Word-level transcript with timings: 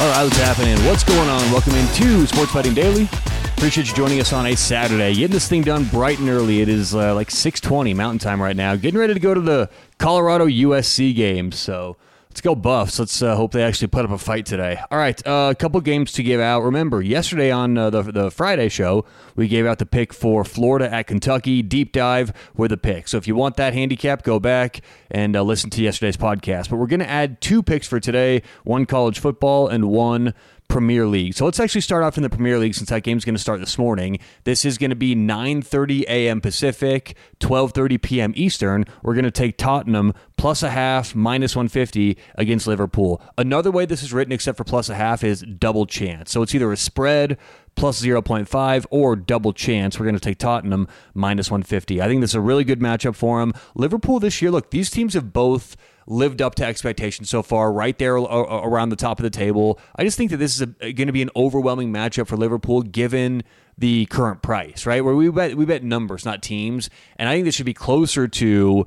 All 0.00 0.08
right, 0.10 0.22
what's 0.22 0.36
happening? 0.36 0.78
What's 0.86 1.02
going 1.02 1.28
on? 1.28 1.40
Welcome 1.50 1.74
into 1.74 2.24
Sports 2.28 2.54
Betting 2.54 2.72
Daily. 2.72 3.08
Appreciate 3.56 3.88
you 3.88 3.94
joining 3.96 4.20
us 4.20 4.32
on 4.32 4.46
a 4.46 4.54
Saturday. 4.54 5.12
Getting 5.12 5.32
this 5.32 5.48
thing 5.48 5.62
done 5.62 5.86
bright 5.86 6.20
and 6.20 6.28
early. 6.28 6.60
It 6.60 6.68
is 6.68 6.94
uh, 6.94 7.16
like 7.16 7.30
6:20 7.30 7.96
Mountain 7.96 8.20
Time 8.20 8.40
right 8.40 8.54
now. 8.54 8.76
Getting 8.76 9.00
ready 9.00 9.12
to 9.12 9.18
go 9.18 9.34
to 9.34 9.40
the 9.40 9.68
Colorado 9.98 10.46
USC 10.46 11.16
game. 11.16 11.50
So 11.50 11.96
let's 12.38 12.44
go 12.44 12.54
Buffs. 12.54 13.00
Let's 13.00 13.20
uh, 13.20 13.34
hope 13.34 13.50
they 13.50 13.64
actually 13.64 13.88
put 13.88 14.04
up 14.04 14.12
a 14.12 14.18
fight 14.18 14.46
today. 14.46 14.78
All 14.92 14.98
right, 14.98 15.26
uh, 15.26 15.48
a 15.50 15.56
couple 15.56 15.80
games 15.80 16.12
to 16.12 16.22
give 16.22 16.40
out. 16.40 16.62
Remember, 16.62 17.02
yesterday 17.02 17.50
on 17.50 17.76
uh, 17.76 17.90
the 17.90 18.02
the 18.02 18.30
Friday 18.30 18.68
show, 18.68 19.04
we 19.34 19.48
gave 19.48 19.66
out 19.66 19.80
the 19.80 19.86
pick 19.86 20.12
for 20.12 20.44
Florida 20.44 20.88
at 20.88 21.08
Kentucky. 21.08 21.62
Deep 21.62 21.90
dive 21.90 22.32
with 22.54 22.70
the 22.70 22.76
pick. 22.76 23.08
So 23.08 23.16
if 23.16 23.26
you 23.26 23.34
want 23.34 23.56
that 23.56 23.74
handicap, 23.74 24.22
go 24.22 24.38
back 24.38 24.82
and 25.10 25.34
uh, 25.34 25.42
listen 25.42 25.68
to 25.70 25.82
yesterday's 25.82 26.16
podcast. 26.16 26.70
But 26.70 26.76
we're 26.76 26.86
going 26.86 27.00
to 27.00 27.10
add 27.10 27.40
two 27.40 27.60
picks 27.60 27.88
for 27.88 27.98
today: 27.98 28.42
one 28.62 28.86
college 28.86 29.18
football 29.18 29.66
and 29.66 29.86
one 29.86 30.32
Premier 30.68 31.06
League. 31.06 31.34
So 31.34 31.44
let's 31.44 31.58
actually 31.58 31.80
start 31.80 32.04
off 32.04 32.16
in 32.16 32.22
the 32.22 32.30
Premier 32.30 32.58
League 32.58 32.74
since 32.74 32.90
that 32.90 33.02
game's 33.02 33.24
going 33.24 33.34
to 33.34 33.40
start 33.40 33.60
this 33.60 33.78
morning. 33.78 34.18
This 34.44 34.64
is 34.64 34.78
going 34.78 34.90
to 34.90 34.96
be 34.96 35.16
9:30 35.16 36.02
a.m. 36.02 36.40
Pacific, 36.40 37.16
12:30 37.40 38.02
p.m. 38.02 38.32
Eastern. 38.36 38.84
We're 39.02 39.14
going 39.14 39.24
to 39.24 39.30
take 39.30 39.56
Tottenham 39.56 40.12
plus 40.36 40.62
a 40.62 40.70
half 40.70 41.14
minus 41.14 41.56
150 41.56 42.16
against 42.36 42.66
Liverpool. 42.66 43.20
Another 43.36 43.70
way 43.70 43.86
this 43.86 44.02
is 44.02 44.12
written 44.12 44.32
except 44.32 44.56
for 44.56 44.64
plus 44.64 44.88
a 44.88 44.94
half 44.94 45.24
is 45.24 45.42
double 45.42 45.86
chance. 45.86 46.30
So 46.30 46.42
it's 46.42 46.54
either 46.54 46.70
a 46.70 46.76
spread 46.76 47.38
plus 47.78 48.02
0.5 48.02 48.86
or 48.90 49.16
double 49.16 49.52
chance. 49.52 49.98
We're 49.98 50.06
going 50.06 50.16
to 50.16 50.20
take 50.20 50.38
Tottenham 50.38 50.88
minus 51.14 51.50
150. 51.50 52.02
I 52.02 52.08
think 52.08 52.20
this 52.20 52.32
is 52.32 52.34
a 52.34 52.40
really 52.40 52.64
good 52.64 52.80
matchup 52.80 53.14
for 53.14 53.40
them. 53.40 53.54
Liverpool 53.74 54.18
this 54.18 54.42
year, 54.42 54.50
look, 54.50 54.70
these 54.70 54.90
teams 54.90 55.14
have 55.14 55.32
both 55.32 55.76
lived 56.08 56.42
up 56.42 56.54
to 56.56 56.64
expectations 56.64 57.30
so 57.30 57.42
far, 57.42 57.72
right 57.72 57.98
there 57.98 58.16
around 58.16 58.88
the 58.88 58.96
top 58.96 59.18
of 59.18 59.22
the 59.22 59.30
table. 59.30 59.78
I 59.94 60.04
just 60.04 60.16
think 60.16 60.30
that 60.30 60.38
this 60.38 60.60
is 60.60 60.66
going 60.80 61.06
to 61.06 61.12
be 61.12 61.22
an 61.22 61.30
overwhelming 61.36 61.92
matchup 61.92 62.26
for 62.26 62.36
Liverpool 62.36 62.82
given 62.82 63.44
the 63.76 64.06
current 64.06 64.42
price, 64.42 64.86
right? 64.86 65.04
Where 65.04 65.14
we 65.14 65.30
bet 65.30 65.54
we 65.54 65.64
bet 65.64 65.84
numbers, 65.84 66.24
not 66.24 66.42
teams, 66.42 66.90
and 67.16 67.28
I 67.28 67.34
think 67.34 67.44
this 67.44 67.54
should 67.54 67.66
be 67.66 67.74
closer 67.74 68.26
to 68.26 68.86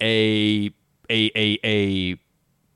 a 0.00 0.72
a 1.08 1.30
a 1.36 1.58
a 1.64 2.16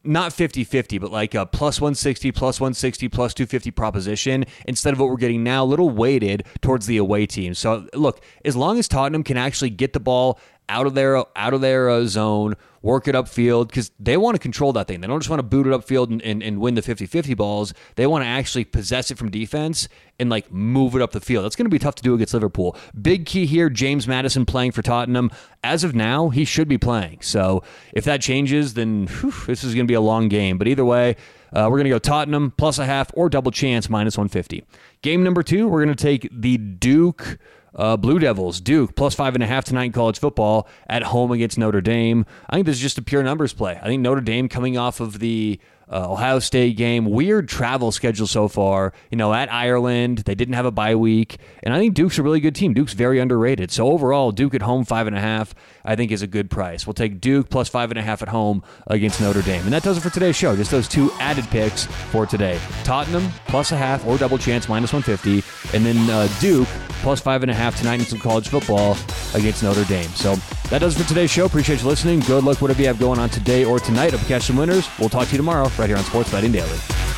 not 0.07 0.33
50-50 0.33 1.01
but 1.01 1.11
like 1.11 1.35
a 1.35 1.47
plus 1.47 1.81
160 1.81 2.33
plus 2.33 2.61
160 2.61 3.09
plus 3.09 3.35
250 3.35 3.71
proposition 3.71 4.45
instead 4.67 4.93
of 4.93 5.01
what 5.01 5.09
we're 5.09 5.17
getting 5.17 5.43
now 5.43 5.65
a 5.65 5.67
little 5.67 5.91
weighted 5.91 6.45
towards 6.61 6.87
the 6.87 6.97
away 6.97 7.27
team. 7.27 7.55
So 7.55 7.87
look 7.95 8.21
as 8.45 8.57
long 8.57 8.79
as 8.79 8.89
tottenham 8.89 9.25
can 9.25 9.37
actually 9.37 9.71
get 9.71 9.93
the 9.93 10.01
ball 10.01 10.39
out 10.69 10.87
of 10.87 10.95
their 10.95 11.17
out 11.17 11.55
of 11.55 11.61
their 11.61 11.89
uh, 11.89 12.05
zone, 12.07 12.55
work 12.87 13.09
it 13.09 13.17
upfield 13.17 13.67
because 13.67 13.91
they 13.99 14.17
want 14.17 14.37
to 14.37 14.39
control 14.39 14.73
that 14.73 14.87
thing. 14.87 15.01
They 15.01 15.09
don't 15.09 15.19
just 15.19 15.29
want 15.29 15.41
to 15.41 15.43
boot 15.43 15.67
it 15.67 15.71
upfield 15.71 16.09
and, 16.09 16.23
and, 16.23 16.41
and 16.41 16.61
win 16.61 16.77
the 16.77 16.83
50-50 16.83 17.37
balls. 17.37 17.75
They 17.97 18.07
want 18.07 18.23
to 18.23 18.29
actually 18.29 18.65
possess 18.65 19.11
it 19.11 19.19
from 19.19 19.29
defense 19.29 19.89
and 20.21 20.31
like 20.31 20.53
move 20.53 20.95
it 20.95 21.03
up 21.03 21.11
the 21.11 21.21
field. 21.21 21.45
That's 21.45 21.57
going 21.57 21.67
to 21.67 21.71
be 21.71 21.81
tough 21.81 21.97
to 21.97 22.03
do 22.05 22.15
against 22.15 22.33
Liverpool. 22.33 22.77
Big 23.01 23.27
key 23.27 23.45
here, 23.45 23.69
James 23.69 24.07
Maddison 24.07 24.47
playing 24.47 24.71
for 24.71 24.83
Tottenham. 24.83 25.33
As 25.65 25.83
of 25.83 25.97
now, 25.97 26.29
he 26.29 26.45
should 26.45 26.69
be 26.69 26.79
playing. 26.79 27.23
So 27.23 27.65
if 27.93 28.05
that 28.05 28.23
changes, 28.23 28.75
then 28.75 29.09
whew, 29.09 29.33
this 29.47 29.65
is 29.65 29.75
going 29.75 29.87
to 29.87 29.91
be 29.91 29.95
a 29.95 30.01
long 30.01 30.29
game. 30.29 30.57
But 30.57 30.69
either 30.69 30.85
way, 30.85 31.17
uh, 31.53 31.67
we're 31.69 31.79
going 31.79 31.85
to 31.85 31.91
go 31.91 31.99
Tottenham 31.99 32.53
plus 32.57 32.79
a 32.79 32.87
half 32.87 33.11
or 33.15 33.29
double 33.29 33.51
chance 33.51 33.91
minus 33.91 34.17
150. 34.17 34.65
Game 35.03 35.25
number 35.25 35.43
two, 35.43 35.67
we're 35.67 35.85
going 35.85 35.97
to 35.97 36.01
take 36.01 36.29
the 36.33 36.57
Duke 36.57 37.39
uh, 37.77 37.97
Blue 37.97 38.19
Devils, 38.19 38.61
Duke, 38.61 38.97
plus 38.97 39.15
five 39.15 39.35
and 39.35 39.43
a 39.43 39.47
half 39.47 39.65
tonight 39.65 39.85
in 39.85 39.93
college 39.93 40.19
football 40.19 40.67
at 40.89 41.05
home 41.05 41.31
against 41.31 41.59
Notre 41.59 41.81
Dame. 41.81 42.27
I 42.49 42.57
think 42.57 42.67
this 42.67 42.77
is 42.77 42.83
just 42.83 42.99
a 42.99 43.03
pure 43.03 43.23
numbers 43.23 43.53
play. 43.53 43.79
I 43.81 43.87
think 43.87 44.03
Notre 44.03 44.21
Dame 44.21 44.49
coming 44.49 44.77
off 44.77 45.01
of 45.01 45.19
the 45.19 45.61
uh, 45.91 46.11
Ohio 46.11 46.39
State 46.39 46.77
game. 46.77 47.05
Weird 47.05 47.49
travel 47.49 47.93
schedule 47.93 48.27
so 48.27 48.49
far. 48.49 48.93
You 49.11 49.17
know, 49.17 49.33
at 49.33 49.53
Ireland, 49.53 50.19
they 50.19 50.35
didn't 50.35 50.55
have 50.55 50.67
a 50.67 50.71
bye 50.71 50.97
week, 50.97 51.37
and 51.63 51.73
I 51.73 51.79
think 51.79 51.95
Duke's 51.95 52.19
a 52.19 52.23
really 52.23 52.41
good 52.41 52.55
team. 52.55 52.75
Duke's 52.75 52.93
very 52.93 53.21
underrated. 53.21 53.71
So 53.71 53.87
overall, 53.89 54.33
Duke 54.33 54.55
at 54.55 54.63
home 54.63 54.85
five 54.85 55.07
and 55.07 55.17
a 55.17 55.21
half, 55.21 55.55
I 55.85 55.95
think 55.95 56.11
is 56.11 56.23
a 56.23 56.27
good 56.27 56.51
price. 56.51 56.87
We'll 56.87 56.95
take 56.95 57.21
Duke 57.21 57.51
plus 57.51 57.69
five 57.69 57.91
and 57.91 57.99
a 57.99 58.03
half 58.03 58.23
at 58.23 58.29
home 58.29 58.65
against 58.89 59.21
Notre 59.21 59.43
Dame, 59.43 59.63
and 59.63 59.73
that 59.73 59.83
does 59.83 59.97
it 59.97 60.01
for 60.01 60.11
today's 60.11 60.37
show. 60.37 60.57
Just 60.57 60.71
those 60.71 60.89
two 60.89 61.13
added 61.21 61.45
picks 61.45 61.87
for 62.11 62.27
today: 62.27 62.59
Tottenham 62.83 63.31
plus 63.47 63.71
a 63.73 63.77
half 63.77 64.05
or 64.07 64.19
double 64.19 64.39
chance 64.39 64.69
minus 64.69 64.93
one 64.93 65.03
fifty, 65.03 65.45
and 65.73 65.87
then 65.87 66.11
uh, 66.11 66.29
Duke 66.41 66.69
plus 67.03 67.21
five 67.21 67.43
and 67.43 67.51
a 67.51 67.55
half 67.55 67.77
tonight 67.77 68.01
in 68.01 68.07
some 68.07 68.19
college 68.19 68.49
football 68.49 68.97
against 69.35 69.63
Notre 69.63 69.85
Dame. 69.85 70.09
So 70.11 70.37
that 70.71 70.81
does 70.81 70.99
it 70.99 71.03
for 71.03 71.09
today's 71.09 71.31
show. 71.31 71.47
Appreciate 71.47 71.83
you 71.83 71.89
listening. 71.89 72.21
Good 72.21 72.45
luck, 72.45 72.61
whatever 72.61 72.81
you 72.81 72.89
have 72.89 72.99
going 72.99 73.19
on 73.19 73.31
today 73.31 73.65
or 73.65 73.79
tonight. 73.79 74.13
Hope 74.13 74.23
you 74.23 74.29
catch 74.29 74.43
some 74.43 74.57
winners. 74.57 74.89
We'll 74.99 75.09
talk 75.09 75.27
to 75.27 75.33
you 75.33 75.39
tomorrow 75.39 75.71
right 75.79 75.89
here 75.89 75.97
on 75.97 76.05
Sports 76.05 76.31
Betting 76.31 76.53
Daily. 76.53 77.16